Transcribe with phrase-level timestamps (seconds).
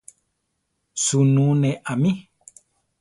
[1.03, 2.11] Suunú ne amí.